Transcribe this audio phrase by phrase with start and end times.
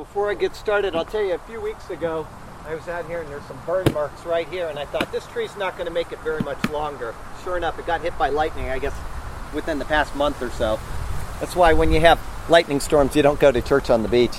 [0.00, 2.26] before I get started, I'll tell you a few weeks ago,
[2.66, 5.26] I was out here and there's some burn marks right here, and I thought this
[5.26, 7.14] tree's not going to make it very much longer.
[7.44, 8.94] Sure enough, it got hit by lightning, I guess,
[9.52, 10.80] within the past month or so.
[11.38, 12.18] That's why when you have
[12.48, 14.34] lightning storms, you don't go to church on the beach.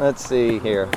[0.00, 0.90] Let's see here.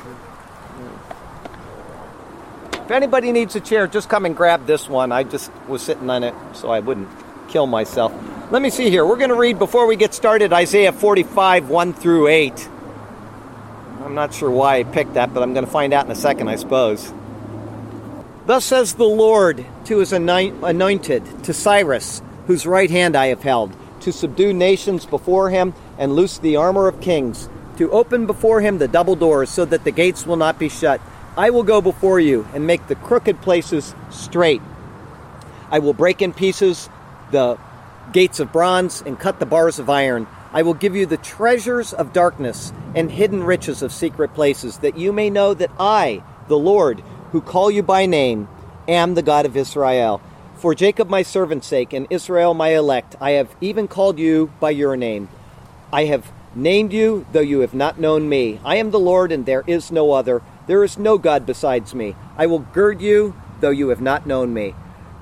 [2.74, 5.12] If anybody needs a chair, just come and grab this one.
[5.12, 7.10] I just was sitting on it so I wouldn't
[7.50, 8.12] kill myself.
[8.50, 9.06] Let me see here.
[9.06, 12.70] We're going to read before we get started Isaiah 45, 1 through 8.
[14.04, 16.16] I'm not sure why I picked that, but I'm going to find out in a
[16.16, 17.14] second, I suppose.
[18.46, 23.76] Thus says the Lord to his anointed, to Cyrus, whose right hand I have held,
[24.02, 28.78] to subdue nations before him and loose the armor of kings, to open before him
[28.78, 31.02] the double doors so that the gates will not be shut.
[31.36, 34.62] I will go before you and make the crooked places straight.
[35.72, 36.90] I will break in pieces
[37.32, 37.58] the
[38.14, 40.28] gates of bronze and cut the bars of iron.
[40.54, 44.98] I will give you the treasures of darkness and hidden riches of secret places, that
[44.98, 47.02] you may know that I, the Lord,
[47.32, 48.48] who call you by name,
[48.88, 50.22] am the God of Israel.
[50.56, 54.70] For Jacob my servant's sake and Israel my elect, I have even called you by
[54.70, 55.28] your name.
[55.92, 58.60] I have named you, though you have not known me.
[58.64, 60.42] I am the Lord, and there is no other.
[60.68, 62.16] There is no God besides me.
[62.38, 64.74] I will gird you, though you have not known me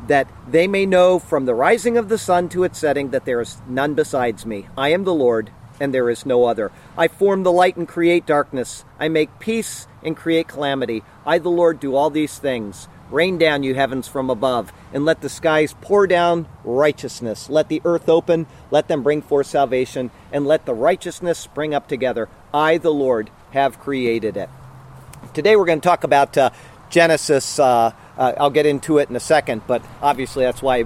[0.08, 3.42] that they may know from the rising of the sun to its setting that there
[3.42, 4.68] is none besides me.
[4.78, 6.72] I am the Lord, and there is no other.
[6.98, 8.86] I form the light and create darkness.
[9.00, 11.04] I make peace and create calamity.
[11.26, 12.88] I, the Lord, do all these things.
[13.12, 17.50] Rain down, you heavens, from above, and let the skies pour down righteousness.
[17.50, 21.88] Let the earth open, let them bring forth salvation, and let the righteousness spring up
[21.88, 22.28] together.
[22.54, 24.50] I, the Lord, have created it.
[25.34, 26.50] Today we're going to talk about uh,
[26.94, 27.58] Genesis.
[27.58, 30.84] Uh, uh, I'll get into it in a second, but obviously that's why I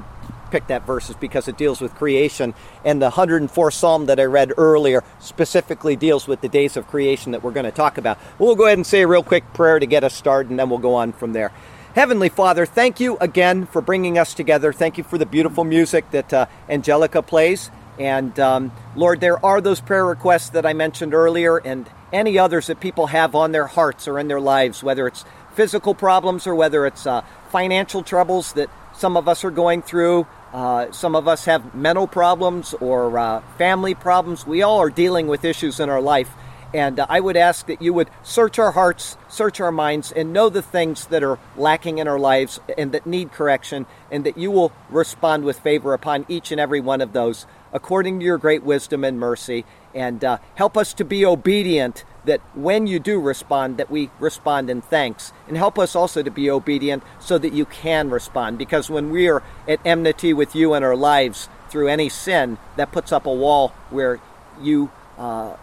[0.49, 2.53] picked that verse is because it deals with creation.
[2.85, 7.33] And the 104th Psalm that I read earlier specifically deals with the days of creation
[7.33, 8.17] that we're going to talk about.
[8.39, 10.69] We'll go ahead and say a real quick prayer to get us started, and then
[10.69, 11.51] we'll go on from there.
[11.93, 14.71] Heavenly Father, thank you again for bringing us together.
[14.71, 17.69] Thank you for the beautiful music that uh, Angelica plays.
[17.99, 22.67] And um, Lord, there are those prayer requests that I mentioned earlier, and any others
[22.67, 25.25] that people have on their hearts or in their lives, whether it's
[25.57, 30.27] physical problems or whether it's uh, financial troubles that some of us are going through.
[30.53, 34.45] Uh, some of us have mental problems or uh, family problems.
[34.45, 36.29] We all are dealing with issues in our life.
[36.75, 40.31] And uh, I would ask that you would search our hearts, search our minds, and
[40.31, 44.37] know the things that are lacking in our lives and that need correction, and that
[44.37, 48.37] you will respond with favor upon each and every one of those according to your
[48.37, 49.65] great wisdom and mercy.
[49.97, 54.69] And uh, help us to be obedient that when you do respond, that we respond
[54.69, 55.33] in thanks.
[55.47, 58.59] And help us also to be obedient so that you can respond.
[58.59, 62.91] Because when we are at enmity with you in our lives through any sin, that
[62.91, 64.19] puts up a wall where
[64.61, 65.55] you uh,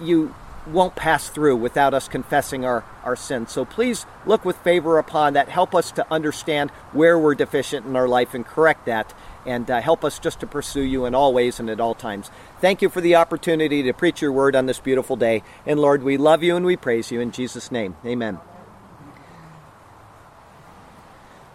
[0.00, 0.34] you
[0.66, 3.50] won't pass through without us confessing our, our sins.
[3.50, 5.48] So please look with favor upon that.
[5.48, 9.12] Help us to understand where we're deficient in our life and correct that
[9.44, 12.30] and uh, help us just to pursue you in all ways and at all times.
[12.60, 15.42] Thank you for the opportunity to preach your word on this beautiful day.
[15.66, 17.96] And Lord, we love you and we praise you in Jesus' name.
[18.04, 18.38] Amen.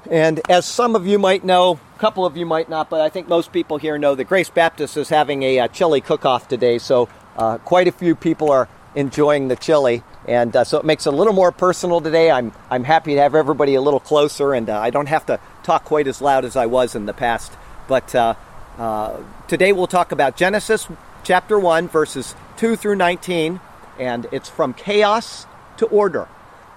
[0.10, 3.10] And as some of you might know, a couple of you might not, but I
[3.10, 6.26] think most people here know that Grace Baptist is having a, a uh, chili cook
[6.26, 6.78] off today.
[6.78, 10.02] So uh, quite a few people are enjoying the chili.
[10.28, 12.32] And uh, so it makes it a little more personal today.
[12.32, 15.40] I'm, I'm happy to have everybody a little closer, and uh, I don't have to
[15.62, 17.54] talk quite as loud as I was in the past.
[17.88, 18.34] But uh,
[18.80, 20.88] uh, today we'll talk about Genesis
[21.24, 23.60] chapter 1, verses 2 through 19,
[24.00, 25.46] and it's from chaos
[25.78, 26.28] to order.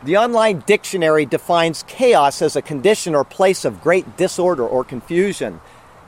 [0.02, 5.60] The online dictionary defines chaos as a condition or place of great disorder or confusion.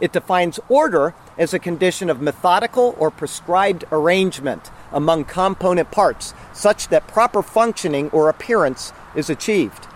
[0.03, 6.89] It defines order as a condition of methodical or prescribed arrangement among component parts, such
[6.89, 9.87] that proper functioning or appearance is achieved.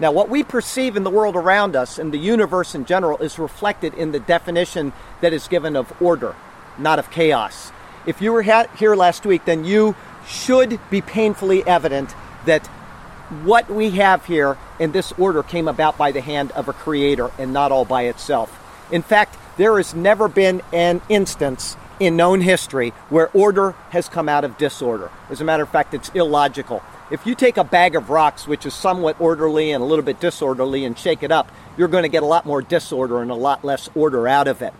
[0.00, 3.38] Now, what we perceive in the world around us and the universe in general is
[3.38, 6.34] reflected in the definition that is given of order,
[6.78, 7.70] not of chaos.
[8.06, 9.94] If you were here last week, then you
[10.26, 12.14] should be painfully evident
[12.46, 12.66] that
[13.44, 17.30] what we have here in this order came about by the hand of a creator
[17.38, 18.56] and not all by itself.
[18.90, 24.26] In fact, there has never been an instance in known history where order has come
[24.26, 25.10] out of disorder.
[25.28, 26.82] As a matter of fact, it's illogical.
[27.10, 30.18] If you take a bag of rocks, which is somewhat orderly and a little bit
[30.18, 33.34] disorderly, and shake it up, you're going to get a lot more disorder and a
[33.34, 34.72] lot less order out of it.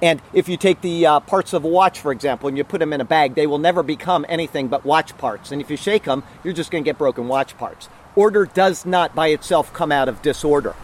[0.00, 2.78] And if you take the uh, parts of a watch, for example, and you put
[2.78, 5.52] them in a bag, they will never become anything but watch parts.
[5.52, 7.90] And if you shake them, you're just going to get broken watch parts.
[8.14, 10.74] Order does not by itself come out of disorder.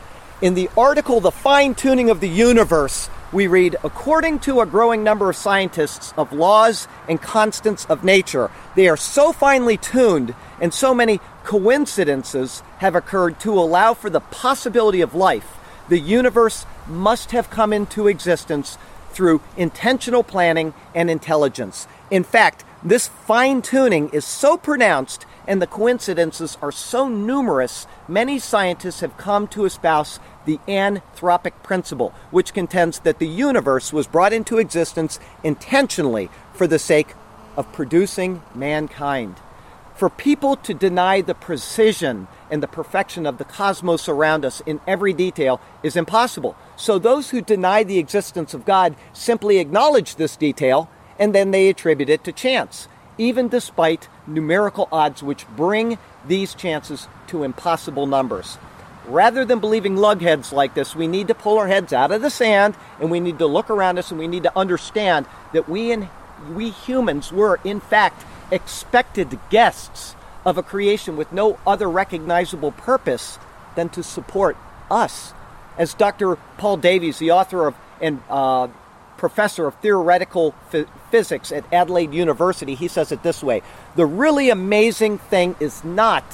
[0.43, 5.05] In the article, The Fine Tuning of the Universe we read, according to a growing
[5.05, 10.75] number of scientists of laws and constants of nature, they are so finely tuned and
[10.75, 15.59] so many coincidences have occurred to allow for the possibility of life.
[15.89, 18.79] The universe must have come into existence
[19.12, 21.87] through intentional planning and intelligence.
[22.11, 28.39] In fact, this fine tuning is so pronounced and the coincidences are so numerous, many
[28.39, 34.33] scientists have come to espouse the anthropic principle, which contends that the universe was brought
[34.33, 37.15] into existence intentionally for the sake
[37.56, 39.37] of producing mankind.
[39.94, 44.81] For people to deny the precision and the perfection of the cosmos around us in
[44.87, 46.56] every detail is impossible.
[46.77, 51.69] So those who deny the existence of God simply acknowledge this detail and then they
[51.69, 58.59] attribute it to chance, even despite numerical odds which bring these chances to impossible numbers.
[59.06, 62.31] Rather than believing lugheads like this, we need to pull our heads out of the
[62.31, 65.97] sand and we need to look around us and we need to understand that we
[66.55, 73.38] we humans were in fact expected guests of a creation with no other recognizable purpose
[73.76, 74.56] than to support
[74.91, 75.32] us.
[75.79, 76.37] As Dr.
[76.58, 78.69] Paul Davies, the author of and uh,
[79.22, 80.50] professor of theoretical
[81.12, 83.62] physics at Adelaide University, he says it this way:
[83.94, 86.24] the really amazing thing is not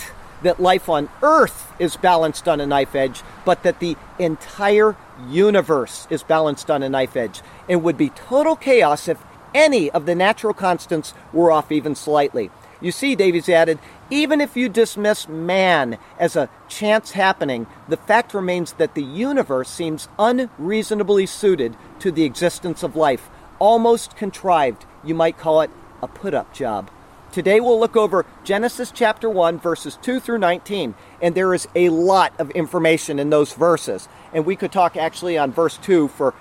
[0.42, 4.96] that life on Earth is balanced on a knife edge, but that the entire
[5.28, 7.42] universe is balanced on a knife edge.
[7.68, 9.18] It would be total chaos if
[9.54, 12.50] any of the natural constants were off even slightly.
[12.80, 13.80] You see, Davies added,
[14.10, 19.68] even if you dismiss man as a chance happening, the fact remains that the universe
[19.68, 23.28] seems unreasonably suited to the existence of life,
[23.58, 24.86] almost contrived.
[25.04, 25.70] You might call it
[26.02, 26.90] a put up job.
[27.30, 31.90] Today we'll look over Genesis chapter 1, verses 2 through 19, and there is a
[31.90, 34.08] lot of information in those verses.
[34.32, 36.32] And we could talk actually on verse 2 for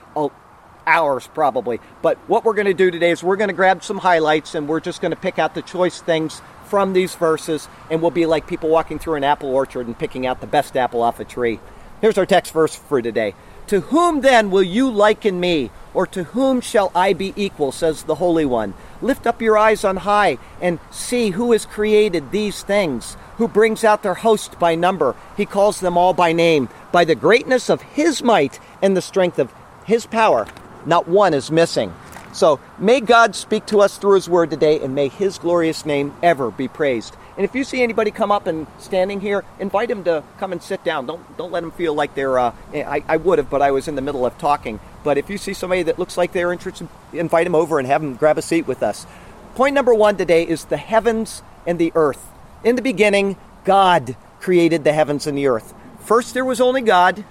[0.88, 1.80] hours probably.
[2.02, 4.68] But what we're going to do today is we're going to grab some highlights and
[4.68, 8.26] we're just going to pick out the choice things from these verses, and we'll be
[8.26, 11.26] like people walking through an apple orchard and picking out the best apple off a
[11.26, 11.60] tree.
[12.02, 13.36] Here's our text verse for today.
[13.68, 18.04] To whom then will you liken me, or to whom shall I be equal, says
[18.04, 18.74] the Holy One?
[19.02, 23.84] Lift up your eyes on high and see who has created these things, who brings
[23.84, 25.16] out their host by number.
[25.36, 26.70] He calls them all by name.
[26.92, 29.54] By the greatness of his might and the strength of
[29.86, 30.48] his power,
[30.88, 31.94] not one is missing.
[32.34, 36.14] So may God speak to us through his word today, and may his glorious name
[36.24, 37.16] ever be praised.
[37.36, 40.62] And if you see anybody come up and standing here, invite him to come and
[40.62, 41.06] sit down.
[41.06, 42.40] Don't don't let them feel like they're.
[42.40, 44.80] Uh, I, I would have, but I was in the middle of talking.
[45.04, 48.02] But if you see somebody that looks like they're interested, invite them over and have
[48.02, 49.06] them grab a seat with us.
[49.56, 52.26] Point number one today is the heavens and the earth.
[52.64, 55.74] In the beginning, God created the heavens and the earth.
[56.00, 57.24] First, there was only God,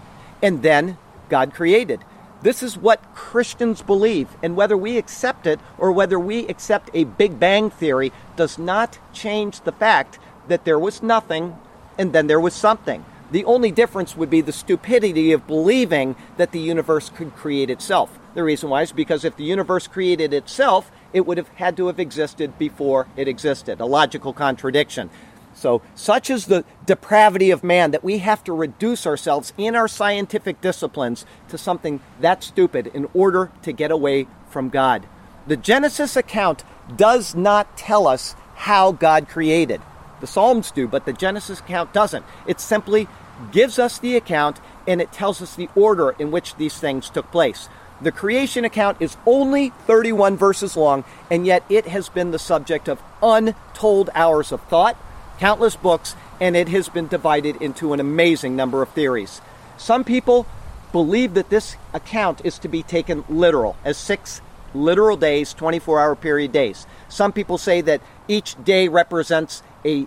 [0.42, 0.98] and then
[1.28, 2.00] God created.
[2.46, 7.02] This is what Christians believe, and whether we accept it or whether we accept a
[7.02, 11.56] Big Bang theory does not change the fact that there was nothing
[11.98, 13.04] and then there was something.
[13.32, 18.16] The only difference would be the stupidity of believing that the universe could create itself.
[18.34, 21.88] The reason why is because if the universe created itself, it would have had to
[21.88, 23.80] have existed before it existed.
[23.80, 25.10] A logical contradiction.
[25.56, 29.88] So, such is the depravity of man that we have to reduce ourselves in our
[29.88, 35.06] scientific disciplines to something that stupid in order to get away from God.
[35.46, 36.62] The Genesis account
[36.94, 39.80] does not tell us how God created.
[40.20, 42.26] The Psalms do, but the Genesis account doesn't.
[42.46, 43.08] It simply
[43.50, 47.30] gives us the account and it tells us the order in which these things took
[47.32, 47.70] place.
[48.02, 52.90] The creation account is only 31 verses long, and yet it has been the subject
[52.90, 54.98] of untold hours of thought
[55.38, 59.40] countless books, and it has been divided into an amazing number of theories.
[59.76, 60.46] Some people
[60.92, 64.40] believe that this account is to be taken literal, as six
[64.74, 66.86] literal days, 24 hour period days.
[67.08, 70.06] Some people say that each day represents a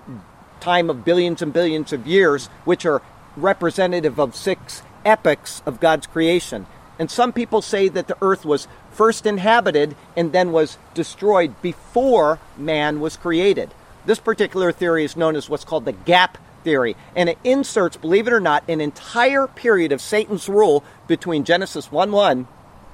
[0.60, 3.02] time of billions and billions of years, which are
[3.36, 6.66] representative of six epochs of God's creation.
[6.98, 12.40] And some people say that the earth was first inhabited and then was destroyed before
[12.58, 13.74] man was created.
[14.10, 18.26] This particular theory is known as what's called the gap theory, and it inserts, believe
[18.26, 22.48] it or not, an entire period of Satan's rule between Genesis 1 1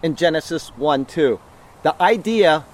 [0.04, 1.40] and Genesis 1 2.
[1.84, 2.66] The idea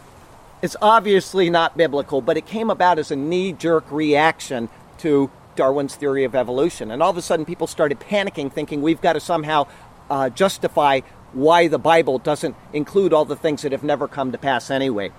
[0.63, 5.93] is obviously not biblical, but it came about as a knee jerk reaction to Darwin's
[5.93, 6.89] theory of evolution.
[6.89, 9.67] And all of a sudden, people started panicking, thinking we've got to somehow
[10.10, 11.01] uh, justify
[11.33, 15.12] why the Bible doesn't include all the things that have never come to pass anyway.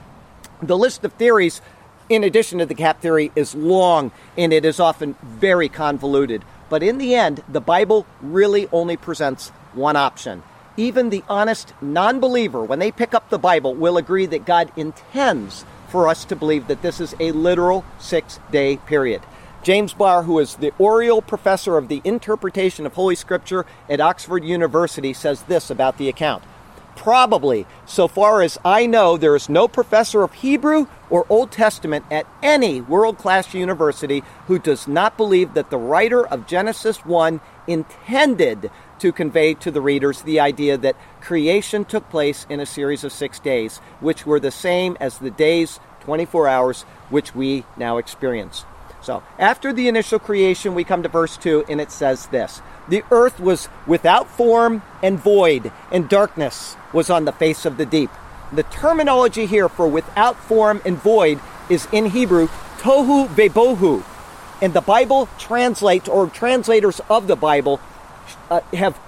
[0.61, 1.61] The list of theories
[2.09, 6.45] in addition to the gap theory, is long and it is often very convoluted.
[6.69, 10.43] But in the end, the Bible really only presents one option.
[10.77, 14.73] even the honest non believer, when they pick up the Bible, will agree that God
[14.77, 19.21] intends for us to believe that this is a literal six day period.
[19.63, 24.45] James Barr, who is the Oriel Professor of the Interpretation of Holy Scripture at Oxford
[24.45, 26.43] University, says this about the account.
[26.97, 32.05] Probably, so far as I know, there is no professor of Hebrew or Old Testament
[32.11, 37.41] at any world class university who does not believe that the writer of Genesis 1
[37.67, 43.03] intended to convey to the readers the idea that creation took place in a series
[43.05, 47.97] of six days, which were the same as the days, 24 hours, which we now
[47.97, 48.65] experience.
[49.01, 53.03] So, after the initial creation, we come to verse 2, and it says this The
[53.11, 58.11] earth was without form and void, and darkness was on the face of the deep.
[58.53, 64.05] The terminology here for without form and void is in Hebrew, tohu vebohu.
[64.61, 67.81] And the Bible translates, or translators of the Bible,
[68.51, 68.99] uh, have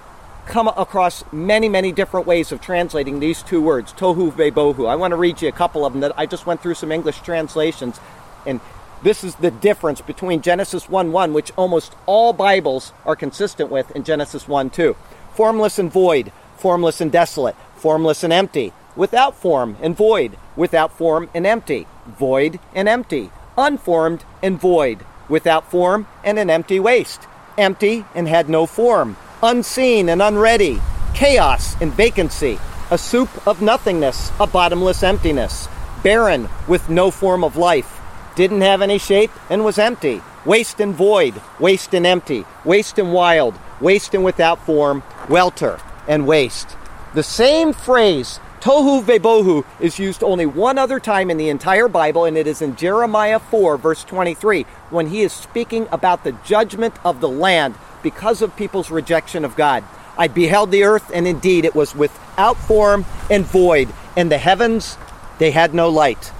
[0.46, 4.88] come across many, many different ways of translating these two words, tohu vebohu.
[4.88, 6.92] I want to read you a couple of them that I just went through some
[6.92, 8.00] English translations.
[8.46, 8.60] And
[9.02, 13.90] this is the difference between Genesis 1 1, which almost all Bibles are consistent with,
[13.94, 14.96] and Genesis 1 2.
[15.34, 21.28] Formless and void, formless and desolate, formless and empty, without form and void, without form
[21.34, 27.20] and empty, void and empty, unformed and void, without form and an empty waste,
[27.58, 30.80] empty and had no form, unseen and unready,
[31.12, 32.58] chaos and vacancy,
[32.90, 35.68] a soup of nothingness, a bottomless emptiness,
[36.02, 38.00] barren with no form of life,
[38.34, 43.12] didn't have any shape and was empty, waste and void, waste and empty, waste and
[43.12, 46.78] wild, waste and without form, welter and waste.
[47.14, 52.24] The same phrase, tohu vebohu, is used only one other time in the entire Bible,
[52.24, 56.92] and it is in Jeremiah 4, verse 23, when he is speaking about the judgment
[57.04, 59.84] of the land because of people's rejection of God.
[60.18, 64.98] I beheld the earth, and indeed it was without form and void, and the heavens,
[65.38, 66.32] they had no light.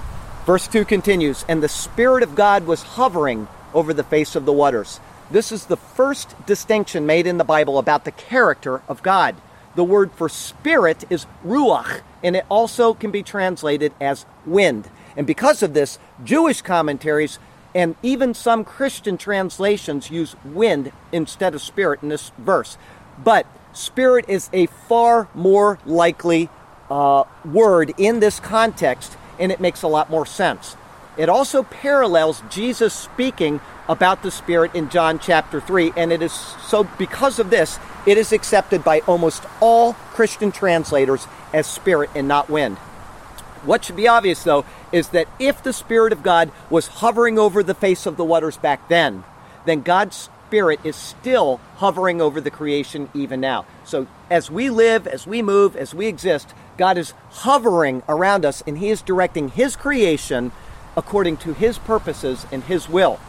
[0.44, 4.52] Verse 2 continues, and the Spirit of God was hovering over the face of the
[4.52, 4.98] waters.
[5.30, 9.36] This is the first distinction made in the Bible about the character of God.
[9.76, 14.88] The word for spirit is ruach, and it also can be translated as wind.
[15.16, 17.38] And because of this, Jewish commentaries
[17.74, 22.78] and even some Christian translations use wind instead of spirit in this verse.
[23.22, 26.50] But spirit is a far more likely
[26.88, 30.76] uh, word in this context and it makes a lot more sense.
[31.16, 36.32] It also parallels Jesus speaking about the Spirit in John chapter 3, and it is
[36.32, 42.26] so because of this, it is accepted by almost all Christian translators as Spirit and
[42.26, 42.78] not wind.
[43.62, 47.62] What should be obvious, though, is that if the Spirit of God was hovering over
[47.62, 49.24] the face of the waters back then,
[49.64, 53.64] then God's Spirit is still hovering over the creation even now.
[53.84, 58.62] So as we live, as we move, as we exist, God is hovering around us
[58.66, 60.52] and He is directing His creation
[60.96, 63.20] according to His purposes and His will.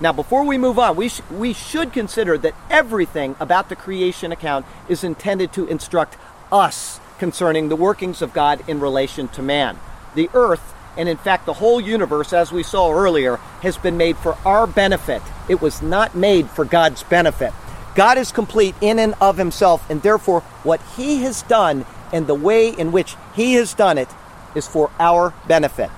[0.00, 4.32] Now, before we move on, we, sh- we should consider that everything about the creation
[4.32, 6.16] account is intended to instruct
[6.50, 9.78] us concerning the workings of God in relation to man.
[10.14, 14.16] The earth, and in fact the whole universe, as we saw earlier, has been made
[14.16, 15.22] for our benefit.
[15.48, 17.52] It was not made for God's benefit.
[17.94, 22.34] God is complete in and of himself, and therefore what he has done and the
[22.34, 24.08] way in which He has done it
[24.54, 25.90] is for our benefit.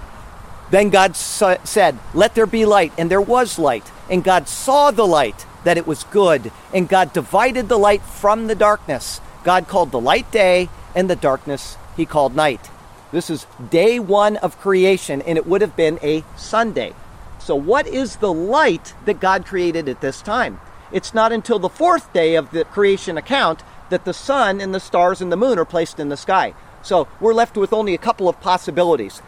[0.75, 3.93] Then God said, Let there be light, and there was light.
[4.11, 6.50] And God saw the light, that it was good.
[6.73, 9.21] And God divided the light from the darkness.
[9.45, 12.73] God called the light day, and the darkness he called night.
[13.12, 16.93] This is day one of creation, and it would have been a Sunday.
[17.38, 20.59] So, what is the light that God created at this time?
[20.90, 24.81] It's not until the fourth day of the creation account that the sun and the
[24.81, 26.52] stars and the moon are placed in the sky.
[26.83, 29.23] So we're left with only a couple of possibilities.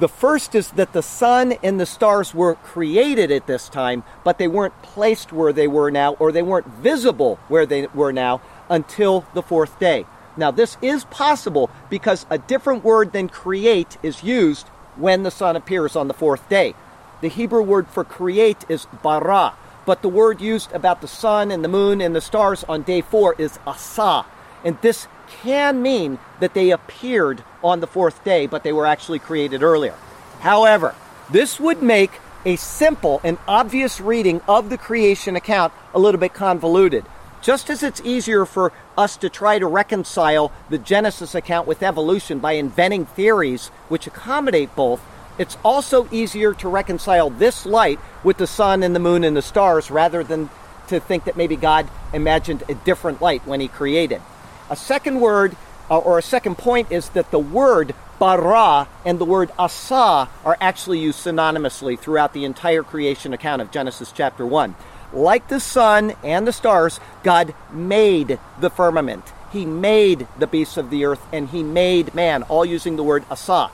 [0.00, 4.38] The first is that the sun and the stars were created at this time, but
[4.38, 8.40] they weren't placed where they were now, or they weren't visible where they were now
[8.70, 10.06] until the fourth day.
[10.38, 15.54] Now, this is possible because a different word than create is used when the sun
[15.54, 16.74] appears on the fourth day.
[17.20, 19.52] The Hebrew word for create is bara,
[19.84, 23.02] but the word used about the sun and the moon and the stars on day
[23.02, 24.24] four is asa.
[24.64, 25.08] And this
[25.42, 29.94] can mean that they appeared on the fourth day, but they were actually created earlier.
[30.40, 30.94] However,
[31.30, 32.12] this would make
[32.44, 37.04] a simple and obvious reading of the creation account a little bit convoluted.
[37.42, 42.38] Just as it's easier for us to try to reconcile the Genesis account with evolution
[42.38, 45.00] by inventing theories which accommodate both,
[45.38, 49.42] it's also easier to reconcile this light with the sun and the moon and the
[49.42, 50.50] stars rather than
[50.88, 54.20] to think that maybe God imagined a different light when He created.
[54.68, 55.56] A second word
[55.90, 60.56] uh, or a second point is that the word bara and the word asa are
[60.60, 64.74] actually used synonymously throughout the entire creation account of Genesis chapter 1.
[65.12, 69.32] Like the sun and the stars, God made the firmament.
[69.50, 73.24] He made the beasts of the earth and he made man, all using the word
[73.30, 73.70] asa.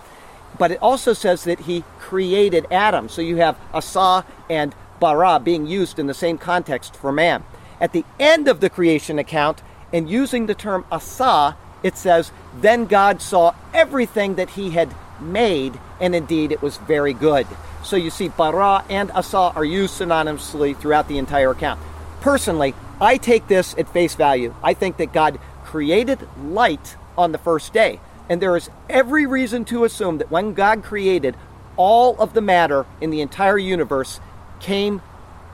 [0.59, 3.11] But it also says that he created Adam.
[3.11, 7.45] So you have asa and bara being used in the same context for man.
[7.79, 9.61] At the end of the creation account,
[9.93, 15.79] and using the term asa, it says, Then God saw everything that he had made,
[16.01, 17.47] and indeed it was very good.
[17.83, 21.81] So you see, bara and asa are used synonymously throughout the entire account.
[22.21, 24.55] Personally, I take this at face value.
[24.63, 28.01] I think that God created light on the first day.
[28.29, 31.37] And there is every reason to assume that when God created,
[31.77, 34.19] all of the matter in the entire universe
[34.59, 35.03] came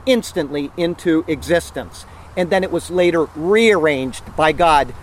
[0.05, 2.05] instantly into existence.
[2.35, 4.93] And then it was later rearranged by God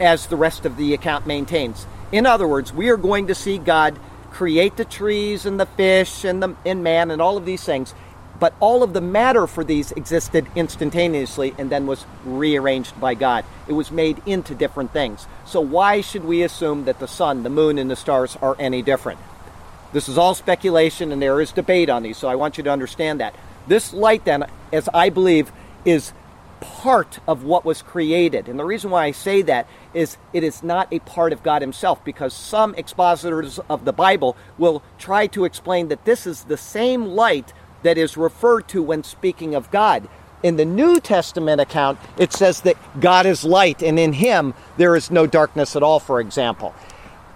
[0.00, 1.86] as the rest of the account maintains.
[2.12, 3.98] In other words, we are going to see God
[4.30, 7.92] create the trees and the fish and the and man and all of these things,
[8.38, 13.44] but all of the matter for these existed instantaneously and then was rearranged by God.
[13.66, 15.26] It was made into different things.
[15.44, 18.80] So why should we assume that the sun, the moon, and the stars are any
[18.80, 19.18] different?
[19.92, 22.70] This is all speculation and there is debate on these, so I want you to
[22.70, 23.34] understand that.
[23.66, 25.50] This light, then, as I believe,
[25.84, 26.12] is
[26.60, 28.48] part of what was created.
[28.48, 31.62] And the reason why I say that is it is not a part of God
[31.62, 36.56] Himself, because some expositors of the Bible will try to explain that this is the
[36.56, 40.08] same light that is referred to when speaking of God.
[40.42, 44.94] In the New Testament account, it says that God is light, and in Him there
[44.94, 46.74] is no darkness at all, for example.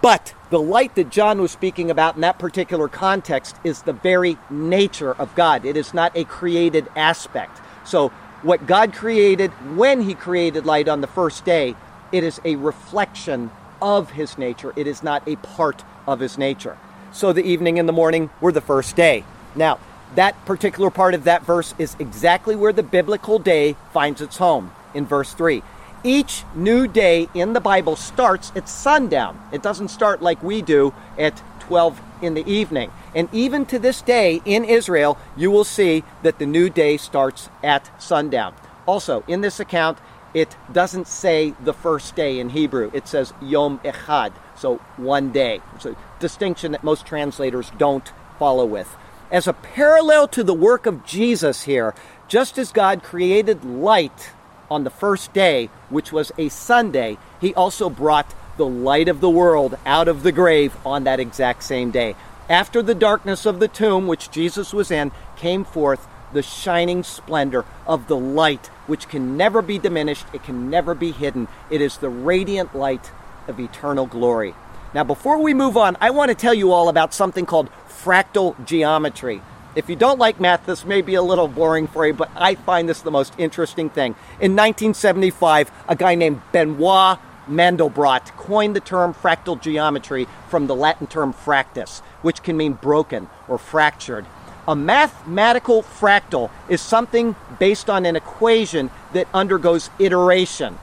[0.00, 4.36] But the light that John was speaking about in that particular context is the very
[4.50, 5.64] nature of God.
[5.64, 7.60] It is not a created aspect.
[7.84, 8.12] So,
[8.42, 11.74] what God created when He created light on the first day,
[12.10, 14.72] it is a reflection of His nature.
[14.76, 16.76] It is not a part of His nature.
[17.12, 19.24] So, the evening and the morning were the first day.
[19.54, 19.78] Now,
[20.14, 24.72] that particular part of that verse is exactly where the biblical day finds its home
[24.94, 25.62] in verse 3.
[26.04, 29.40] Each new day in the Bible starts at sundown.
[29.52, 31.40] It doesn't start like we do at
[31.72, 32.90] 12 in the evening.
[33.14, 37.48] And even to this day in Israel, you will see that the new day starts
[37.64, 38.54] at sundown.
[38.86, 39.96] Also, in this account,
[40.34, 42.90] it doesn't say the first day in Hebrew.
[42.92, 45.62] It says Yom Echad, so one day.
[45.74, 48.94] It's a distinction that most translators don't follow with.
[49.30, 51.94] As a parallel to the work of Jesus here,
[52.28, 54.32] just as God created light
[54.70, 59.30] on the first day, which was a Sunday, he also brought the light of the
[59.30, 62.14] world out of the grave on that exact same day.
[62.48, 67.64] After the darkness of the tomb, which Jesus was in, came forth the shining splendor
[67.86, 71.48] of the light, which can never be diminished, it can never be hidden.
[71.70, 73.10] It is the radiant light
[73.46, 74.54] of eternal glory.
[74.94, 78.62] Now, before we move on, I want to tell you all about something called fractal
[78.66, 79.40] geometry.
[79.74, 82.56] If you don't like math, this may be a little boring for you, but I
[82.56, 84.12] find this the most interesting thing.
[84.38, 91.06] In 1975, a guy named Benoit Mandelbrot coined the term fractal geometry from the Latin
[91.06, 94.26] term fractus, which can mean broken or fractured.
[94.68, 100.78] A mathematical fractal is something based on an equation that undergoes iteration.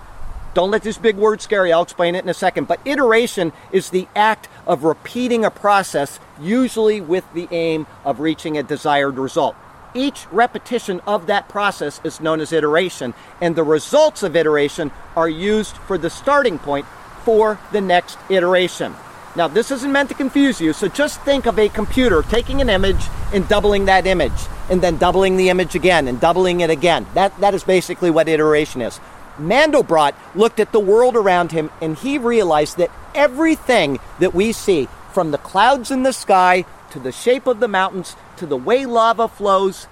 [0.54, 1.74] Don't let this big word scare you.
[1.74, 2.68] I'll explain it in a second.
[2.68, 8.58] But iteration is the act of repeating a process, usually with the aim of reaching
[8.58, 9.56] a desired result.
[9.94, 15.30] Each repetition of that process is known as iteration, and the results of iteration are
[15.30, 16.86] used for the starting point
[17.24, 18.96] for the next iteration.
[19.36, 22.70] Now, this isn't meant to confuse you, so just think of a computer taking an
[22.70, 27.06] image and doubling that image, and then doubling the image again and doubling it again.
[27.14, 29.00] That, that is basically what iteration is.
[29.40, 34.88] Mandelbrot looked at the world around him and he realized that everything that we see,
[35.14, 38.86] from the clouds in the sky to the shape of the mountains to the way
[38.86, 39.88] lava flows,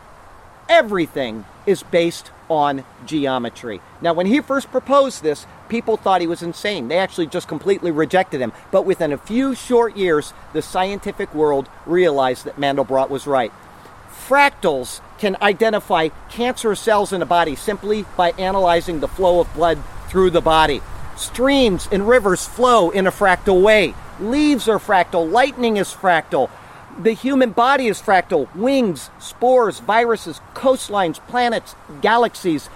[0.67, 3.81] everything is based on geometry.
[4.01, 6.87] Now, when he first proposed this, people thought he was insane.
[6.87, 8.53] They actually just completely rejected him.
[8.71, 13.51] But within a few short years, the scientific world realized that Mandelbrot was right.
[14.27, 19.77] Fractals can identify cancer cells in a body simply by analyzing the flow of blood
[20.07, 20.81] through the body.
[21.17, 23.93] Streams and rivers flow in a fractal way.
[24.19, 26.49] Leaves are fractal, lightning is fractal.
[26.99, 28.53] The human body is fractal.
[28.55, 32.69] Wings, spores, viruses, coastlines, planets, galaxies.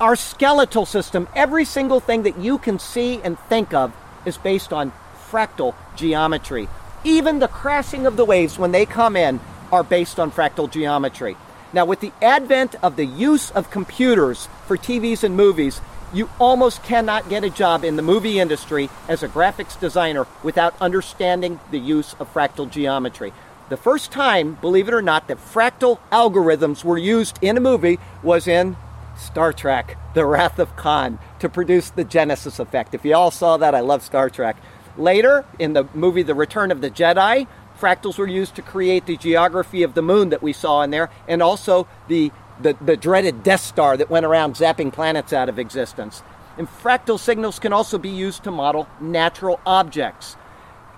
[0.00, 4.72] Our skeletal system, every single thing that you can see and think of, is based
[4.72, 4.92] on
[5.30, 6.66] fractal geometry.
[7.04, 9.38] Even the crashing of the waves when they come in
[9.70, 11.36] are based on fractal geometry.
[11.74, 15.82] Now, with the advent of the use of computers for TVs and movies,
[16.14, 20.74] You almost cannot get a job in the movie industry as a graphics designer without
[20.78, 23.32] understanding the use of fractal geometry.
[23.70, 27.98] The first time, believe it or not, that fractal algorithms were used in a movie
[28.22, 28.76] was in
[29.16, 32.94] Star Trek, The Wrath of Khan, to produce the Genesis effect.
[32.94, 34.56] If you all saw that, I love Star Trek.
[34.98, 37.46] Later, in the movie The Return of the Jedi,
[37.80, 41.08] fractals were used to create the geography of the moon that we saw in there,
[41.26, 45.58] and also the, the, the dreaded Death Star that went around zapping planets out of
[45.58, 46.22] existence.
[46.58, 50.36] And fractal signals can also be used to model natural objects.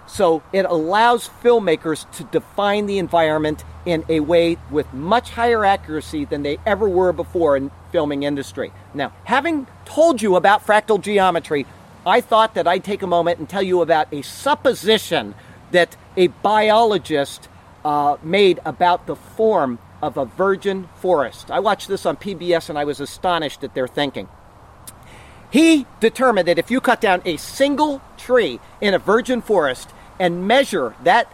[0.06, 6.24] So it allows filmmakers to define the environment in a way with much higher accuracy
[6.24, 8.72] than they ever were before in filming industry.
[8.92, 11.66] Now, having told you about fractal geometry,
[12.06, 15.34] I thought that I'd take a moment and tell you about a supposition
[15.70, 17.48] that a biologist
[17.84, 21.50] uh, made about the form of a virgin forest.
[21.50, 24.28] I watched this on PBS and I was astonished at their thinking.
[25.50, 29.90] He determined that if you cut down a single tree in a virgin forest
[30.20, 31.32] and measure that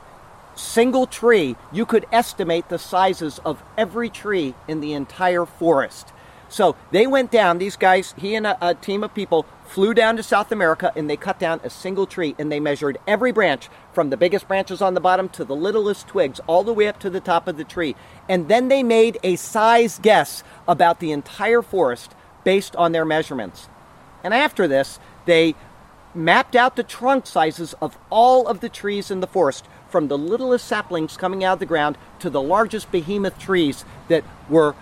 [0.55, 6.13] single tree, you could estimate the sizes of every tree in the entire forest.
[6.49, 10.17] So they went down, these guys, he and a, a, team of people flew down
[10.17, 13.69] to South America and they cut down a single tree and they measured every branch
[13.93, 16.99] from the biggest branches on the bottom to the littlest twigs all the way up
[16.99, 17.95] to the top of the tree.
[18.29, 23.69] And then they made a size guess about the entire forest based on their measurements.
[24.25, 25.55] And after this, they
[26.17, 30.19] mapped out the trunk sizes of all of the trees in the forest, from the
[30.19, 34.75] littlest saplings coming out of the ground to the largest behemoth trees that were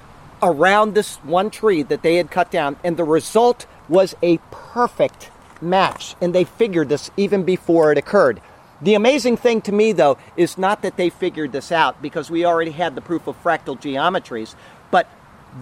[0.43, 2.77] around this one tree that they had cut down.
[2.85, 6.17] And the result was a perfect match.
[6.21, 8.41] And they figured this even before it occurred.
[8.81, 12.45] The amazing thing to me, though, is not that they figured this out because we
[12.45, 14.55] already had the proof of fractal geometries,
[14.91, 15.11] but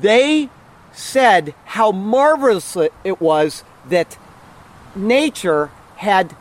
[0.00, 0.50] they
[0.92, 4.18] said how marvelous it was that
[4.94, 6.36] nature had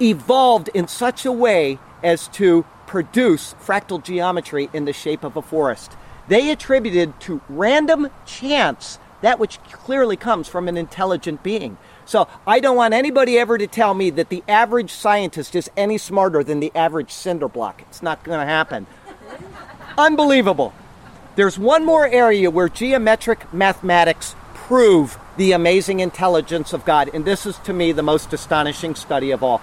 [0.00, 5.42] evolved in such a way as to produce fractal geometry in the shape of a
[5.42, 5.96] forest.
[6.28, 11.78] They attributed to random chance that which clearly comes from an intelligent being.
[12.04, 15.98] So I don't want anybody ever to tell me that the average scientist is any
[15.98, 17.82] smarter than the average cinder block.
[17.82, 18.86] It's not going to happen.
[19.98, 20.74] Unbelievable.
[21.34, 27.10] There's one more area where geometric mathematics prove the amazing intelligence of God.
[27.12, 29.60] And this is to me the most astonishing study of all.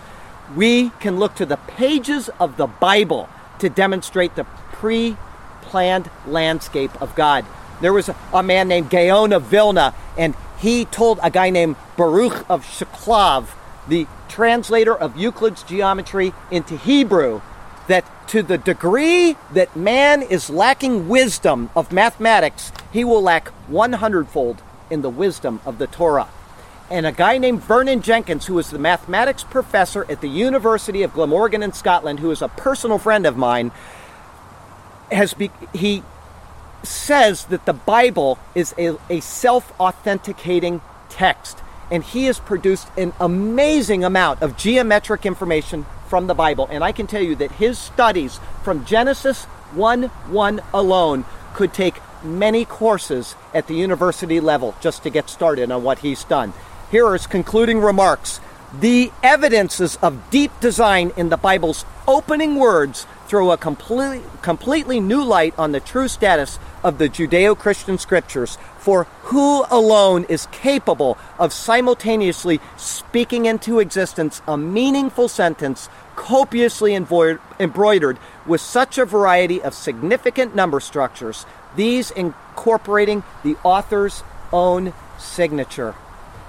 [0.56, 5.17] We can look to the pages of the Bible to demonstrate the pre
[5.63, 7.45] planned landscape of God.
[7.82, 12.45] There was a, man named Gaon of Vilna, and he told a guy named Baruch
[12.49, 13.47] of Shklov,
[13.88, 17.41] the translator of Euclid's geometry into Hebrew,
[17.88, 24.28] that to the degree that man is lacking wisdom of mathematics, he will lack 100
[24.30, 26.30] fold in the wisdom of the Torah.
[26.89, 31.13] And a guy named Vernon Jenkins, who was the mathematics professor at the University of
[31.13, 33.71] Glamorgan in Scotland, who is a personal friend of mine,
[35.12, 36.04] has be, he
[36.84, 41.60] says that the Bible is a, a self authenticating text.
[41.92, 46.68] And he has produced an amazing amount of geometric information from the Bible.
[46.72, 51.96] And I can tell you that his studies from Genesis 1 1 alone could take
[52.24, 56.54] many courses at the university level just to get started on what he's done.
[56.89, 58.39] Here are his concluding remarks.
[58.80, 65.24] The evidences of deep design in the Bible's opening words throw a completely, completely new
[65.24, 71.18] light on the true status of the Judeo Christian scriptures, for who alone is capable
[71.40, 79.74] of simultaneously speaking into existence a meaningful sentence copiously embroidered with such a variety of
[79.74, 85.96] significant number structures these incorporating the author's own signature.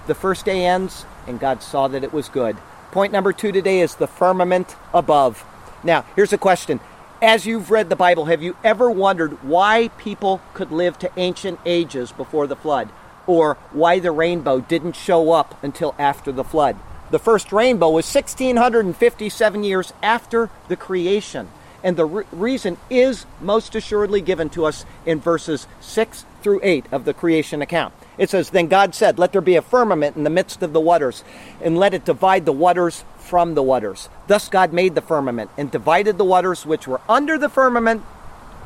[0.07, 2.57] The first day ends, and God saw that it was good.
[2.91, 5.45] Point number two today is the firmament above.
[5.85, 6.81] Now, here's a question.
[7.20, 11.61] As you've read the Bible, have you ever wondered why people could live to ancient
[11.64, 12.88] ages before the flood?
[13.27, 16.77] Or why the rainbow didn't show up until after the flood?
[17.11, 21.49] The first rainbow was 1657 years after the creation.
[21.83, 26.87] And the re- reason is most assuredly given to us in verses 6 through 8
[26.90, 27.92] of the creation account.
[28.16, 30.81] It says, Then God said, Let there be a firmament in the midst of the
[30.81, 31.25] waters,
[31.62, 34.09] and let it divide the waters from the waters.
[34.27, 38.03] Thus God made the firmament, and divided the waters which were under the firmament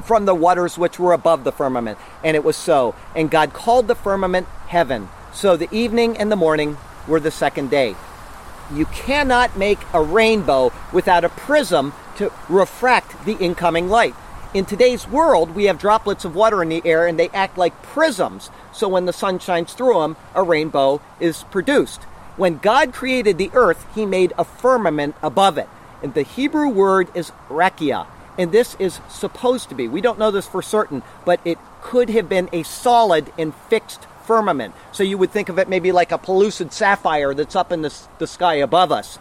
[0.05, 1.99] from the waters which were above the firmament.
[2.25, 2.95] And it was so.
[3.15, 5.09] And God called the firmament heaven.
[5.33, 7.97] So the evening and the morning were the second day.
[8.73, 14.15] You cannot make a rainbow without a prism to refract the incoming light.
[14.55, 17.83] In today's world, we have droplets of water in the air and they act like
[17.83, 18.51] prisms.
[18.73, 22.03] So when the sun shines through them, a rainbow is produced.
[22.39, 25.69] When God created the earth, he made a firmament above it.
[26.05, 28.07] And the Hebrew word is rakia.
[28.39, 32.11] And this is supposed to be, we don't know this for certain, but it could
[32.11, 34.73] have been a solid and fixed firmament.
[34.93, 37.93] So you would think of it maybe like a pellucid sapphire that's up in the,
[38.19, 39.19] the sky above us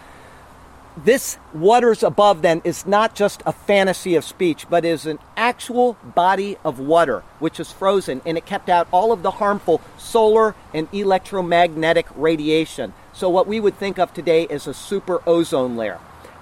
[1.03, 5.93] this waters above then is not just a fantasy of speech, but is an actual
[6.03, 10.55] body of water which is frozen and it kept out all of the harmful solar
[10.73, 12.93] and electromagnetic radiation.
[13.17, 15.99] So, what we would think of today as a super ozone layer.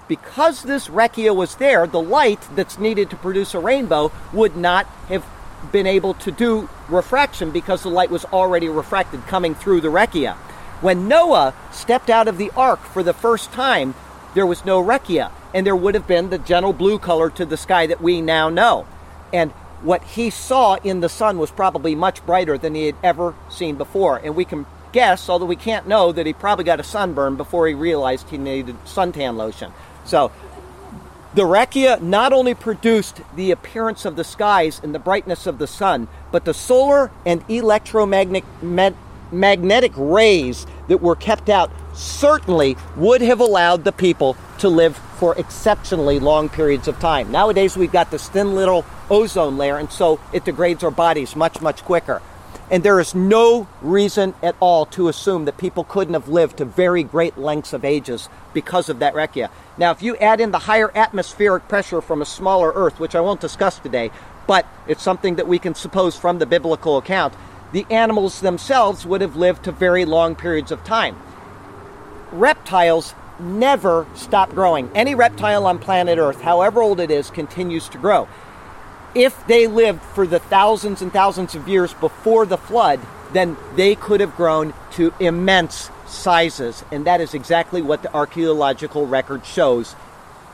[0.08, 4.84] Because this rakia was there, the light that's needed to produce a rainbow would not
[5.08, 5.24] have
[5.72, 10.34] been able to do refraction because the light was already refracted coming through the rakia.
[10.82, 13.94] When Noah stepped out of the ark for the first time,
[14.34, 17.56] there was no rakia, and there would have been the gentle blue color to the
[17.56, 18.86] sky that we now know.
[19.32, 23.34] And what he saw in the sun was probably much brighter than he had ever
[23.48, 24.18] seen before.
[24.18, 27.68] And we can guess, although we can't know, that he probably got a sunburn before
[27.68, 29.70] he realized he needed suntan lotion.
[30.06, 30.32] So
[31.34, 35.66] the rakia not only produced the appearance of the skies and the brightness of the
[35.66, 38.44] sun, but the solar and electromagnetic
[39.30, 45.36] magnetic rays that were kept out certainly would have allowed the people to live for
[45.38, 47.30] exceptionally long periods of time.
[47.30, 51.60] Nowadays, we've got this thin little ozone layer, and so it degrades our bodies much,
[51.60, 52.22] much quicker.
[52.70, 56.64] And there is no reason at all to assume that people couldn't have lived to
[56.64, 59.50] very great lengths of ages because of that rakia.
[59.78, 63.20] Now, if you add in the higher atmospheric pressure from a smaller Earth, which I
[63.20, 64.10] won't discuss today,
[64.46, 67.34] but it's something that we can suppose from the biblical account,
[67.72, 71.16] the animals themselves would have lived to very long periods of time
[72.32, 74.90] reptiles never stop growing.
[74.94, 78.28] Any reptile on planet Earth, however old it is, continues to grow.
[79.14, 83.00] If they lived for the thousands and thousands of years before the flood,
[83.32, 86.84] then they could have grown to immense sizes.
[86.92, 89.94] And that is exactly what the archaeological record shows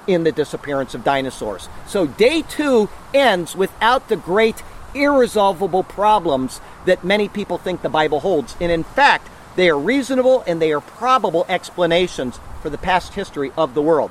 [0.07, 1.69] in the disappearance of dinosaurs.
[1.87, 4.63] So day two ends without the great
[4.95, 8.57] irresolvable problems that many people think the Bible holds.
[8.61, 13.53] And in fact, they are reasonable and they are probable explanations for the past history
[13.57, 14.11] of the world.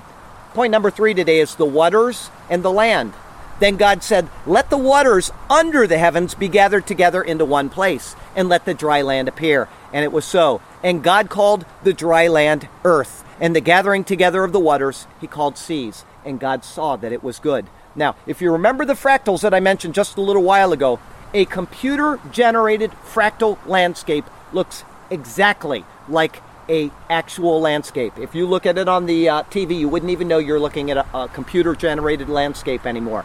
[0.53, 3.13] Point number three today is the waters and the land.
[3.61, 8.15] Then God said, Let the waters under the heavens be gathered together into one place,
[8.35, 9.69] and let the dry land appear.
[9.93, 10.63] And it was so.
[10.81, 15.27] And God called the dry land earth, and the gathering together of the waters he
[15.27, 16.05] called seas.
[16.25, 17.67] And God saw that it was good.
[17.95, 20.99] Now, if you remember the fractals that I mentioned just a little while ago,
[21.31, 28.17] a computer generated fractal landscape looks exactly like a actual landscape.
[28.17, 30.89] If you look at it on the uh, TV, you wouldn't even know you're looking
[30.89, 33.23] at a, a computer generated landscape anymore.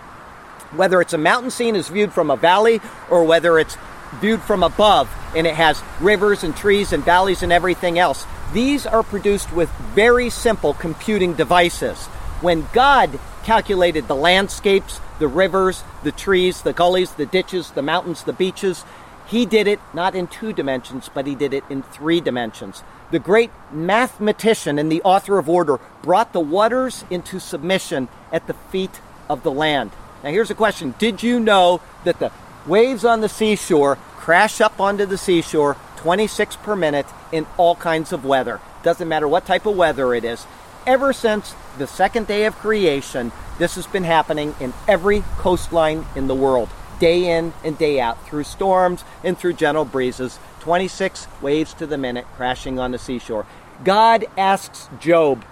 [0.72, 3.76] Whether it's a mountain scene is viewed from a valley or whether it's
[4.20, 8.26] viewed from above and it has rivers and trees and valleys and everything else.
[8.52, 12.07] These are produced with very simple computing devices.
[12.40, 18.24] When God calculated the landscapes, the rivers, the trees, the gullies, the ditches, the mountains,
[18.24, 18.85] the beaches,
[19.26, 22.85] he did it not in two dimensions, but he did it in three dimensions.
[23.11, 28.55] The great mathematician and the author of order brought the waters into submission at the
[28.55, 29.90] feet of the land.
[30.22, 32.33] Now, here's a question Did you know that the
[32.66, 38.12] waves on the seashore crash up onto the seashore 26 per minute in all kinds
[38.12, 38.61] of weather?
[38.83, 40.46] Doesn't matter what type of weather it is.
[40.87, 46.29] Ever since the second day of creation, this has been happening in every coastline in
[46.29, 51.74] the world day in and day out through storms and through gentle breezes, 26 waves
[51.74, 53.46] to the minute crashing on the seashore.
[53.85, 55.44] God asks Job,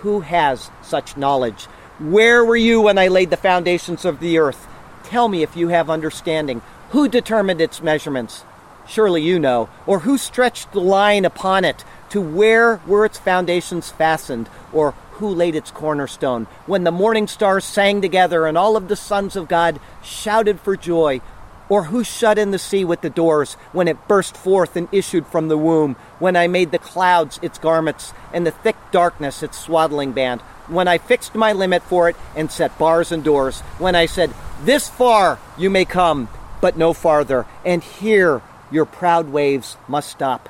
[0.00, 1.66] Who has such knowledge?
[2.00, 4.66] Where were you when I laid the foundations of the earth?
[5.04, 6.62] Tell me if you have understanding.
[6.92, 8.42] Who determined its measurements?
[8.88, 9.68] Surely you know.
[9.86, 11.84] Or who stretched the line upon it?
[12.08, 14.48] To where were its foundations fastened?
[14.72, 18.96] Or who laid its cornerstone, when the morning stars sang together and all of the
[18.96, 21.20] sons of God shouted for joy,
[21.68, 25.26] or who shut in the sea with the doors when it burst forth and issued
[25.26, 29.58] from the womb, when I made the clouds its garments and the thick darkness its
[29.58, 33.94] swaddling band, when I fixed my limit for it and set bars and doors, when
[33.94, 36.28] I said, This far you may come,
[36.60, 40.48] but no farther, and here your proud waves must stop.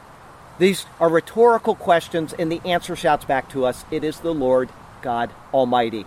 [0.58, 4.68] These are rhetorical questions, and the answer shouts back to us it is the Lord
[5.00, 6.06] God Almighty.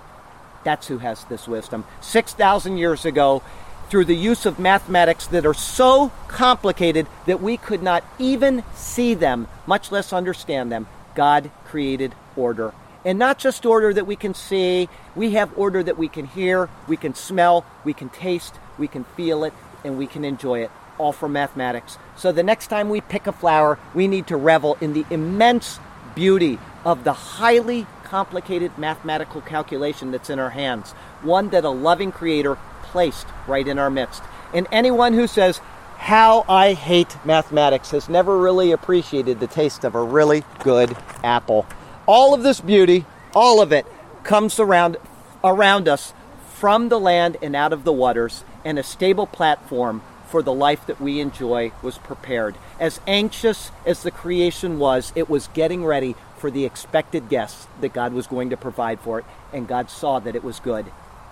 [0.63, 1.85] That's who has this wisdom.
[2.01, 3.41] 6,000 years ago,
[3.89, 9.13] through the use of mathematics that are so complicated that we could not even see
[9.13, 12.73] them, much less understand them, God created order.
[13.05, 16.69] And not just order that we can see, we have order that we can hear,
[16.87, 20.71] we can smell, we can taste, we can feel it, and we can enjoy it,
[20.97, 21.97] all from mathematics.
[22.15, 25.79] So the next time we pick a flower, we need to revel in the immense
[26.15, 30.91] beauty of the highly complicated mathematical calculation that's in our hands,
[31.23, 34.23] one that a loving creator placed right in our midst.
[34.53, 35.59] And anyone who says,
[35.97, 41.65] How I hate mathematics has never really appreciated the taste of a really good apple.
[42.05, 43.85] All of this beauty, all of it,
[44.23, 44.97] comes around,
[45.43, 46.13] around us
[46.55, 50.85] from the land and out of the waters, and a stable platform for the life
[50.87, 52.55] that we enjoy was prepared.
[52.79, 57.93] As anxious as the creation was, it was getting ready for the expected guests that
[57.93, 60.85] God was going to provide for it, and God saw that it was good.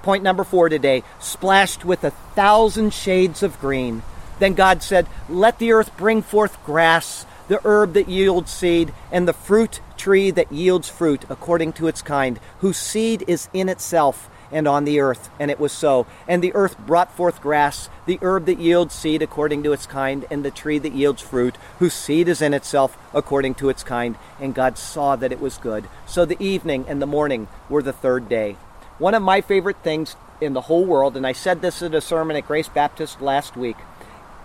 [0.03, 4.03] Point number four today splashed with a thousand shades of green.
[4.39, 9.27] Then God said, Let the earth bring forth grass, the herb that yields seed, and
[9.27, 14.29] the fruit tree that yields fruit according to its kind, whose seed is in itself
[14.53, 15.29] and on the earth.
[15.37, 16.07] And it was so.
[16.29, 20.25] And the earth brought forth grass, the herb that yields seed according to its kind,
[20.31, 24.15] and the tree that yields fruit, whose seed is in itself according to its kind.
[24.39, 25.89] And God saw that it was good.
[26.05, 28.55] So the evening and the morning were the third day.
[28.97, 31.99] One of my favorite things in the whole world, and I said this in a
[31.99, 33.75] sermon at Grace Baptist last week,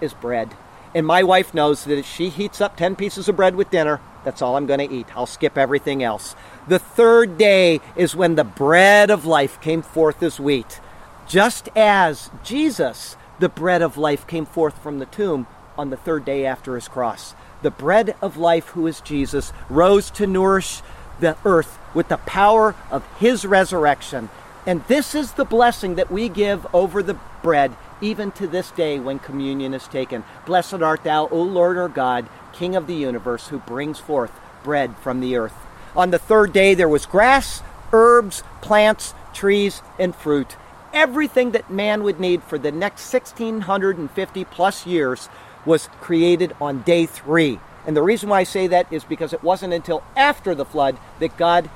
[0.00, 0.56] is bread.
[0.96, 4.00] And my wife knows that if she heats up 10 pieces of bread with dinner,
[4.24, 5.14] that's all I'm going to eat.
[5.14, 6.34] I'll skip everything else.
[6.68, 10.80] The third day is when the bread of life came forth as wheat.
[11.28, 16.24] Just as Jesus, the bread of life, came forth from the tomb on the third
[16.24, 17.34] day after his cross.
[17.60, 20.80] The bread of life, who is Jesus, rose to nourish
[21.20, 24.30] the earth with the power of his resurrection.
[24.64, 28.98] And this is the blessing that we give over the bread, even to this day
[28.98, 30.24] when communion is taken.
[30.44, 34.32] Blessed art thou, O Lord our God, King of the universe, who brings forth
[34.62, 35.54] bread from the earth.
[35.94, 40.56] On the third day, there was grass, herbs, plants, trees, and fruit.
[40.92, 45.28] Everything that man would need for the next 1650 plus years
[45.64, 47.60] was created on day three.
[47.86, 50.98] And the reason why I say that is because it wasn't until after the flood
[51.20, 51.70] that God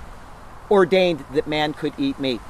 [0.71, 2.41] ordained that man could eat meat.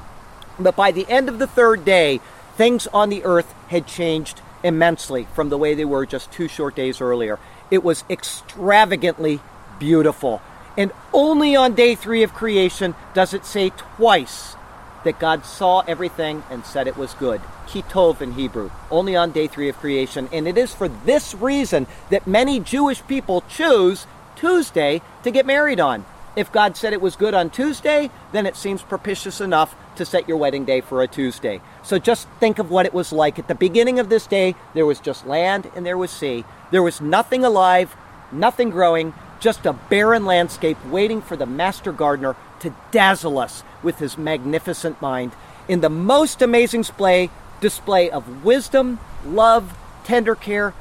[0.59, 2.19] But by the end of the third day,
[2.55, 6.75] things on the earth had changed immensely from the way they were just two short
[6.75, 7.39] days earlier.
[7.69, 9.39] It was extravagantly
[9.79, 10.41] beautiful.
[10.77, 14.55] And only on day three of creation does it say twice
[15.03, 17.41] that God saw everything and said it was good.
[17.67, 20.29] Kitov in Hebrew, only on day three of creation.
[20.31, 25.79] And it is for this reason that many Jewish people choose Tuesday to get married
[25.79, 26.05] on.
[26.35, 30.27] If God said it was good on Tuesday, then it seems propitious enough to set
[30.29, 31.61] your wedding day for a Tuesday.
[31.83, 33.37] So just think of what it was like.
[33.37, 36.45] At the beginning of this day, there was just land and there was sea.
[36.71, 37.95] There was nothing alive,
[38.31, 43.99] nothing growing, just a barren landscape waiting for the master gardener to dazzle us with
[43.99, 45.33] his magnificent mind
[45.67, 50.73] in the most amazing display, display of wisdom, love, tender care,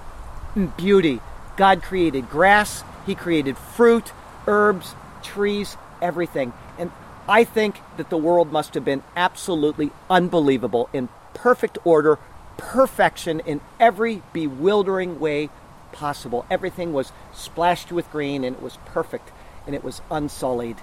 [0.54, 1.20] and beauty.
[1.56, 4.12] God created grass, He created fruit,
[4.46, 6.52] herbs, trees, everything.
[6.78, 6.90] And
[7.28, 12.18] I think that the world must have been absolutely unbelievable in perfect order,
[12.56, 15.50] perfection in every bewildering way
[15.92, 16.44] possible.
[16.50, 19.30] Everything was splashed with green and it was perfect
[19.66, 20.76] and it was unsullied.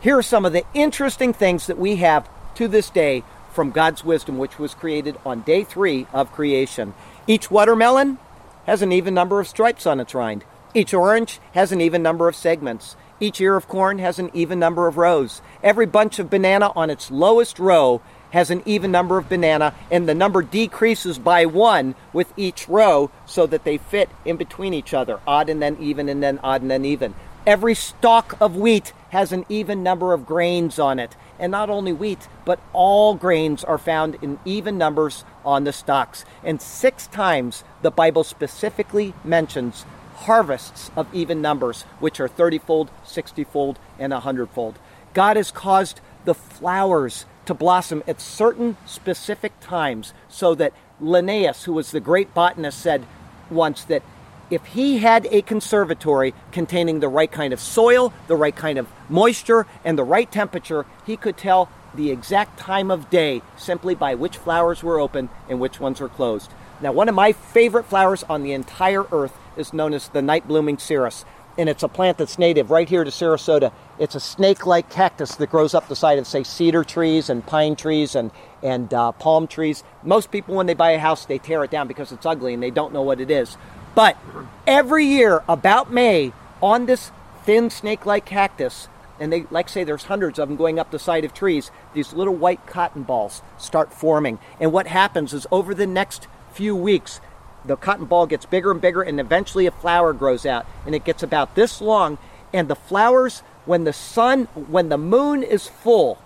[0.00, 3.22] Here are some of the interesting things that we have to this day
[3.52, 6.94] from God's wisdom, which was created on day three of creation.
[7.26, 8.18] Each watermelon
[8.66, 10.44] has an even number of stripes on its rind.
[10.74, 12.96] Each orange has an even number of segments.
[13.18, 15.40] Each ear of corn has an even number of rows.
[15.62, 20.06] Every bunch of banana on its lowest row has an even number of banana, and
[20.06, 24.92] the number decreases by one with each row so that they fit in between each
[24.92, 27.14] other odd and then even, and then odd and then even.
[27.46, 31.16] Every stalk of wheat has an even number of grains on it.
[31.38, 36.24] And not only wheat, but all grains are found in even numbers on the stalks.
[36.42, 42.90] And six times the Bible specifically mentions harvests of even numbers, which are 30 fold,
[43.04, 44.78] 60 fold, and 100 fold.
[45.14, 51.72] God has caused the flowers to blossom at certain specific times so that Linnaeus, who
[51.72, 53.06] was the great botanist, said
[53.50, 54.02] once that
[54.50, 58.88] if he had a conservatory containing the right kind of soil, the right kind of
[59.08, 64.14] moisture, and the right temperature, he could tell the exact time of day simply by
[64.14, 66.50] which flowers were open and which ones were closed.
[66.80, 70.46] Now, one of my favorite flowers on the entire earth is known as the night
[70.46, 71.24] blooming cereus
[71.58, 73.72] and it's a plant that's native right here to Sarasota.
[73.98, 77.76] It's a snake-like cactus that grows up the side of, say, cedar trees and pine
[77.76, 78.30] trees and
[78.62, 79.84] and uh, palm trees.
[80.02, 82.62] Most people, when they buy a house, they tear it down because it's ugly and
[82.62, 83.56] they don't know what it is.
[83.94, 84.18] But
[84.66, 86.32] every year, about May,
[86.62, 87.12] on this
[87.44, 88.88] thin snake-like cactus,
[89.18, 92.12] and they like say there's hundreds of them going up the side of trees these
[92.12, 97.18] little white cotton balls start forming and what happens is over the next few weeks
[97.66, 101.04] the cotton ball gets bigger and bigger and eventually a flower grows out and it
[101.04, 102.18] gets about this long.
[102.52, 106.18] And the flowers when the sun when the moon is full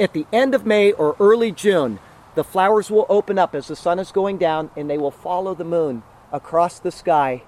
[0.00, 1.98] at the end of May or early June
[2.34, 5.54] the flowers will open up as the sun is going down and they will follow
[5.54, 7.42] the moon across the sky.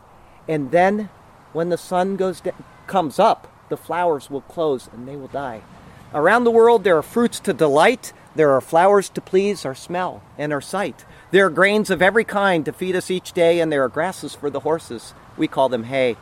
[0.48, 1.10] And then
[1.52, 2.42] when the sun goes
[2.86, 5.62] comes up the flowers will close and they will die.
[6.12, 10.22] Around the world there are fruits to delight there are flowers to please our smell
[10.38, 13.70] and our sight there are grains of every kind to feed us each day, and
[13.70, 15.14] there are grasses for the horses.
[15.36, 16.16] We call them hay.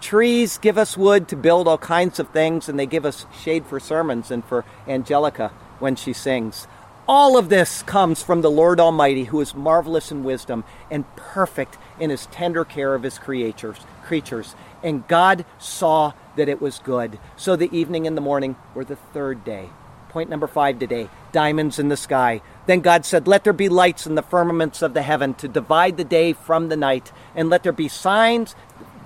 [0.00, 3.66] Trees give us wood to build all kinds of things, and they give us shade
[3.66, 5.48] for sermons and for Angelica
[5.80, 6.68] when she sings.
[7.08, 11.76] All of this comes from the Lord Almighty, who is marvelous in wisdom and perfect
[11.98, 13.78] in his tender care of his creatures.
[14.04, 14.54] creatures.
[14.84, 17.18] And God saw that it was good.
[17.34, 19.70] So the evening and the morning were the third day.
[20.12, 22.42] Point number five today diamonds in the sky.
[22.66, 25.96] Then God said, Let there be lights in the firmaments of the heaven to divide
[25.96, 28.54] the day from the night, and let there be signs,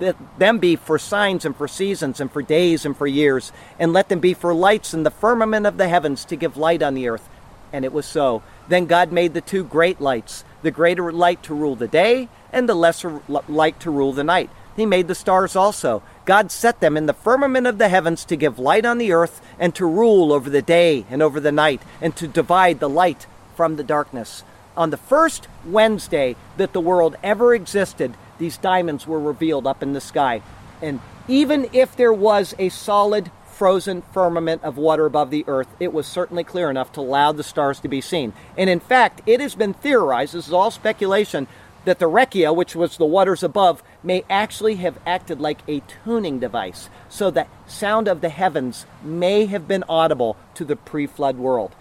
[0.01, 3.93] let them be for signs and for seasons and for days and for years, and
[3.93, 6.93] let them be for lights in the firmament of the heavens to give light on
[6.93, 7.29] the earth.
[7.71, 8.43] And it was so.
[8.67, 12.67] Then God made the two great lights, the greater light to rule the day, and
[12.67, 14.49] the lesser light to rule the night.
[14.77, 16.03] He made the stars also.
[16.23, 19.41] God set them in the firmament of the heavens to give light on the earth,
[19.59, 23.25] and to rule over the day and over the night, and to divide the light
[23.55, 24.43] from the darkness.
[24.77, 29.93] On the first Wednesday that the world ever existed, these diamonds were revealed up in
[29.93, 30.43] the sky.
[30.79, 35.91] And even if there was a solid, frozen firmament of water above the earth, it
[35.91, 38.31] was certainly clear enough to allow the stars to be seen.
[38.55, 41.47] And in fact, it has been theorized, this is all speculation,
[41.87, 46.37] that the Raqia, which was the waters above, may actually have acted like a tuning
[46.37, 51.37] device, so that sound of the heavens may have been audible to the pre flood
[51.37, 51.71] world.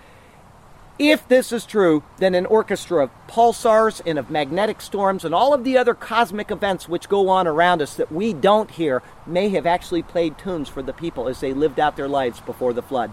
[0.96, 5.52] If this is true, then an orchestra of pulsars and of magnetic storms and all
[5.52, 9.48] of the other cosmic events which go on around us that we don't hear may
[9.48, 12.80] have actually played tunes for the people as they lived out their lives before the
[12.80, 13.12] flood.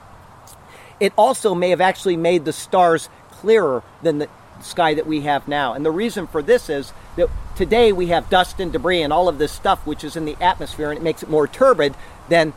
[1.00, 4.30] It also may have actually made the stars clearer than the
[4.62, 5.74] sky that we have now.
[5.74, 9.28] And the reason for this is that today we have dust and debris and all
[9.28, 11.96] of this stuff which is in the atmosphere and it makes it more turbid
[12.30, 12.52] than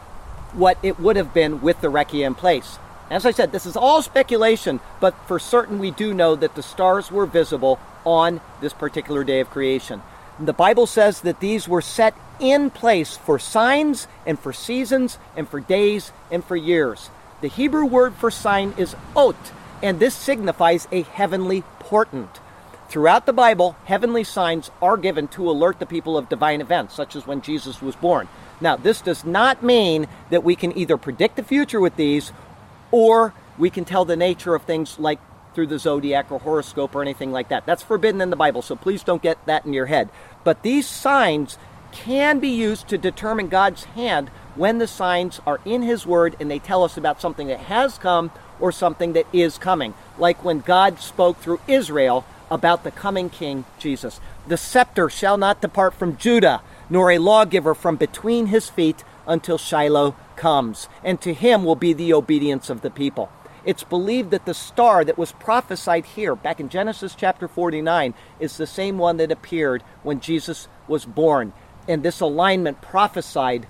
[0.53, 2.79] what it would have been with the Raqia in place.
[3.11, 6.63] As I said, this is all speculation, but for certain we do know that the
[6.63, 10.03] stars were visible on this particular day of creation.
[10.41, 15.49] The Bible says that these were set in place for signs and for seasons and
[15.49, 17.11] for days and for years.
[17.41, 19.37] The Hebrew word for sign is ot,
[19.83, 22.41] and this signifies a heavenly portent.
[22.89, 27.17] Throughout the Bible, heavenly signs are given to alert the people of divine events, such
[27.17, 28.29] as when Jesus was born.
[28.61, 32.33] Now, this does not mean that we can either predict the future with these
[32.91, 35.19] or we can tell the nature of things like
[35.55, 37.67] through the zodiac or horoscope or anything like that.
[37.67, 40.09] That's forbidden in the Bible, so please don't get that in your head.
[40.45, 41.59] But these signs
[41.93, 46.51] can be used to determine God's hand when the signs are in His Word and
[46.51, 48.31] they tell us about something that has come
[48.61, 49.95] or something that is coming.
[50.19, 54.21] Like when God spoke through Israel about the coming King Jesus.
[54.47, 59.59] The scepter shall not depart from Judah, nor a lawgiver from between his feet until
[59.59, 63.31] Shiloh comes, and to him will be the obedience of the people.
[63.65, 68.57] It's believed that the star that was prophesied here, back in Genesis chapter 49, is
[68.57, 71.53] the same one that appeared when Jesus was born.
[71.89, 73.67] And this alignment prophesied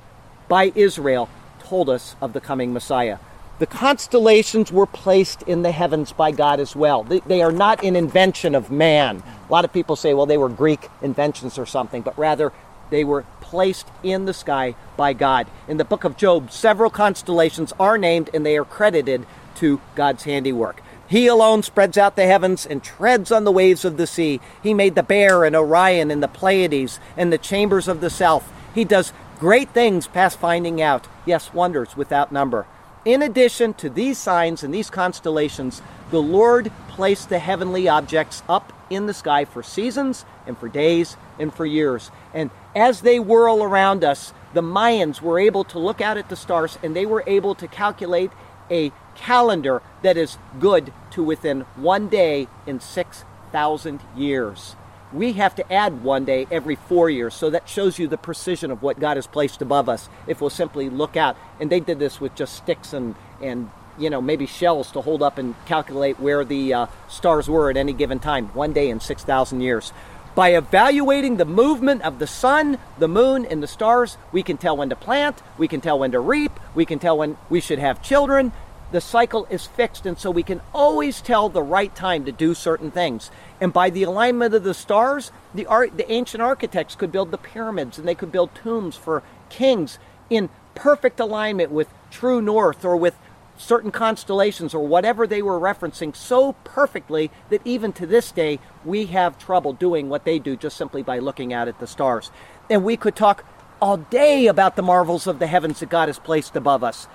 [0.49, 3.17] by Israel told us of the coming Messiah.
[3.59, 7.05] The constellations were placed in the heavens by God as well.
[7.05, 9.23] They, they, are not an invention of man.
[9.49, 12.53] A lot of people say, well, they were Greek inventions or something, but rather
[12.91, 15.47] they were placed in the sky by God.
[15.69, 19.27] In the book of Job, several constellations are named and they are credited
[19.57, 20.83] to God's handiwork.
[21.09, 24.41] He alone spreads out the heavens and treads on the waves of the sea.
[24.63, 28.53] He made the Bear and Orion and the Pleiades and the chambers of the south.
[28.75, 31.07] He does great things past finding out.
[31.25, 32.67] Yes, wonders without number.
[33.07, 35.81] In addition to these signs and these constellations,
[36.11, 41.17] the Lord placed the heavenly objects up in the sky for seasons and for days
[41.39, 42.11] and for years.
[42.35, 46.35] And as they whirl around us, the Mayans were able to look out at the
[46.35, 48.33] stars and they were able to calculate
[48.73, 54.75] a calendar that is good to within one day in 6,000 years.
[55.13, 58.71] We have to add one day every four years, so that shows you the precision
[58.71, 61.37] of what God has placed above us if we'll simply look out.
[61.61, 65.23] And they did this with just sticks and, and you know, maybe shells to hold
[65.23, 69.01] up and calculate where the uh, stars were at any given time, one day in
[69.01, 69.93] 6,000 years.
[70.35, 74.77] By evaluating the movement of the sun, the moon, and the stars, we can tell
[74.77, 77.79] when to plant, we can tell when to reap, we can tell when we should
[77.79, 78.53] have children.
[78.97, 82.55] The cycle is fixed, and so we can always tell the right time to do
[82.55, 83.31] certain things.
[83.61, 87.37] And by the alignment of the stars, the, art, the ancient architects could build the
[87.37, 89.99] pyramids and they could build tombs for kings
[90.31, 93.15] in perfect alignment with true north or with
[93.59, 99.05] certain constellations or whatever they were referencing so perfectly that even to this day we
[99.05, 102.31] have trouble doing what they do just simply by looking out at the stars.
[102.71, 103.45] And we could talk
[103.79, 107.07] all day about the marvels of the heavens that God has placed above us.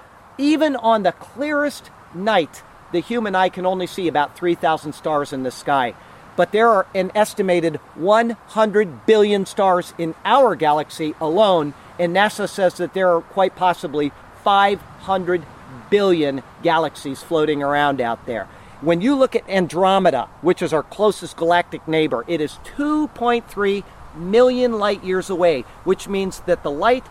[0.42, 5.44] Even on the clearest night, the human eye can only see about 3,000 stars in
[5.44, 5.94] the sky.
[6.36, 12.74] But there are an estimated 100 billion stars in our galaxy alone, and NASA says
[12.78, 14.12] that there are quite possibly
[14.44, 15.46] 500
[15.92, 18.46] billion galaxies floating around out there.
[18.82, 23.84] When you look at Andromeda, which is our closest galactic neighbor, it is 2.3
[24.16, 27.06] million light years away, which means that the light,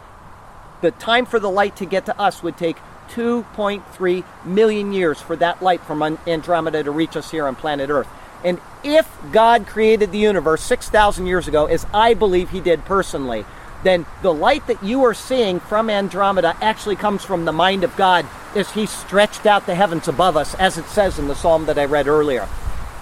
[0.80, 2.78] the time for the light to get to us would take
[3.10, 8.08] 2.3 million years for that light from Andromeda to reach us here on planet Earth.
[8.44, 13.44] And if God created the universe 6,000 years ago, as I believe He did personally,
[13.82, 17.96] then the light that you are seeing from Andromeda actually comes from the mind of
[17.96, 21.66] God as He stretched out the heavens above us, as it says in the psalm
[21.66, 22.48] that I read earlier.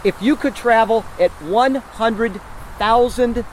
[0.05, 3.45] If you could travel at 100,000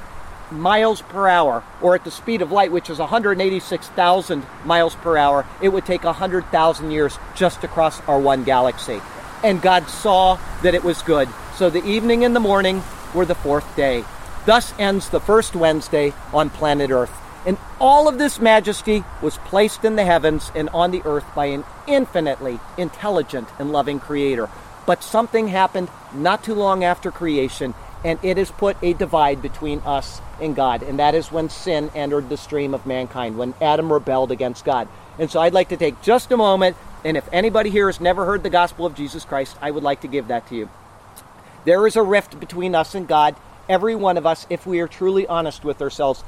[0.60, 5.45] miles per hour, or at the speed of light, which is 186,000 miles per hour,
[5.62, 9.01] it would take 100,000 years just to cross our one galaxy.
[9.43, 11.30] And God saw that it was good.
[11.56, 12.84] So the evening and the morning
[13.14, 14.03] were the fourth day.
[14.45, 17.12] Thus ends the first Wednesday on planet Earth.
[17.45, 21.45] And all of this majesty was placed in the heavens and on the earth by
[21.45, 24.49] an infinitely intelligent and loving Creator.
[24.88, 27.76] But something happened not too long after creation,
[28.06, 30.82] and it has put a divide between us and God.
[30.84, 34.88] And that is when sin entered the stream of mankind, when Adam rebelled against God.
[35.20, 38.26] And so I'd like to take just a moment, and if anybody here has never
[38.26, 40.70] heard the gospel of Jesus Christ, I would like to give that to you.
[41.66, 43.36] There is a rift between us and God
[43.70, 46.24] every one of us, if we are truly honest with ourselves,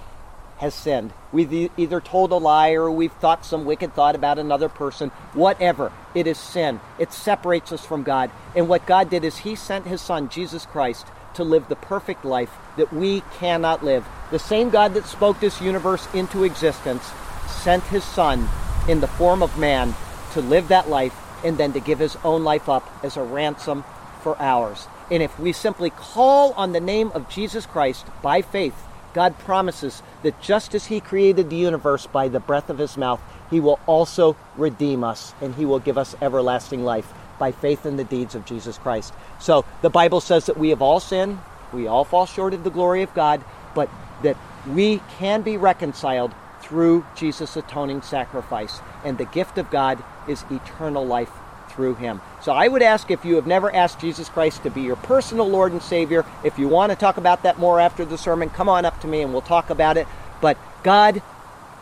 [0.57, 1.13] has sinned.
[1.31, 5.09] We've either told a lie or we've thought some wicked thought about another person.
[5.33, 5.91] Whatever.
[6.15, 6.79] It is sin.
[6.97, 8.31] It separates us from God.
[8.55, 11.05] And what God did is He sent His Son, Jesus Christ,
[11.37, 14.05] to live the perfect life that we cannot live.
[14.31, 17.03] The same God that spoke this universe into existence
[17.47, 18.47] sent His Son
[18.87, 19.95] in the form of man
[20.33, 23.83] to live that life and then to give His own life up as a ransom
[24.21, 24.87] for ours.
[25.09, 28.75] And if we simply call on the name of Jesus Christ by faith,
[29.13, 33.21] God promises that just as He created the universe by the breath of His mouth,
[33.49, 37.97] He will also redeem us and He will give us everlasting life by faith in
[37.97, 39.13] the deeds of Jesus Christ.
[39.39, 41.39] So the Bible says that we have all sinned,
[41.73, 43.43] we all fall short of the glory of God,
[43.75, 43.89] but
[44.23, 48.79] that we can be reconciled through Jesus' atoning sacrifice.
[49.03, 51.31] And the gift of God is eternal life
[51.69, 52.21] through him.
[52.41, 55.47] So I would ask if you have never asked Jesus Christ to be your personal
[55.47, 58.67] Lord and Savior, if you want to talk about that more after the sermon, come
[58.67, 60.07] on up to me and we'll talk about it.
[60.41, 61.21] But God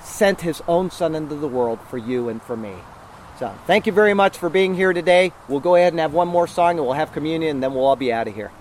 [0.02, 2.76] sent his own Son into the world for you and for me.
[3.38, 5.34] So thank you very much for being here today.
[5.50, 7.86] We'll go ahead and have one more song and we'll have communion and then we'll
[7.86, 8.52] all be out of here.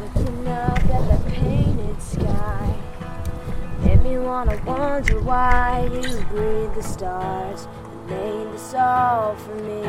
[0.00, 2.76] Looking up at the painted sky,
[3.80, 7.66] made me wanna wonder why you breathe the stars
[8.08, 9.82] made this all for me.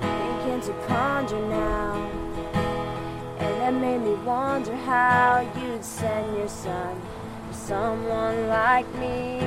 [0.00, 2.10] Thinking to ponder now,
[3.38, 7.00] and that made me wonder how you'd send your son
[7.48, 9.40] for someone like me.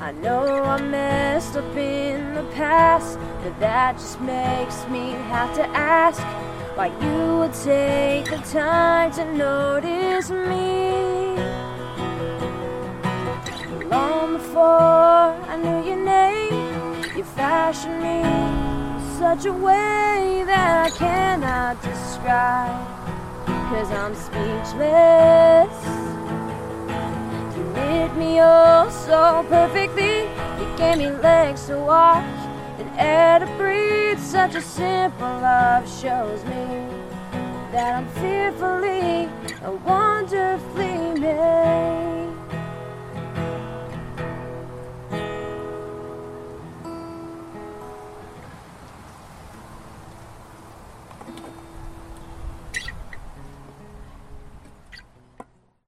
[0.00, 5.66] I know I messed up in the past, but that just makes me have to
[5.76, 6.22] ask
[6.76, 10.85] why you would take the time to notice me.
[14.38, 21.82] Before I knew your name, you fashioned me in such a way that I cannot
[21.82, 22.86] describe.
[23.70, 25.76] Cause I'm speechless.
[27.56, 30.28] You lit me oh so perfectly.
[30.60, 32.24] You gave me legs to walk
[32.78, 34.18] and air to breathe.
[34.18, 36.66] Such a simple love shows me
[37.72, 39.30] that I'm fearfully
[39.62, 39.72] a